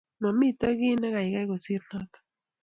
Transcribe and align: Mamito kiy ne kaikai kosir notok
Mamito 0.21 0.67
kiy 0.79 0.95
ne 0.97 1.07
kaikai 1.15 1.45
kosir 1.49 1.81
notok 1.89 2.13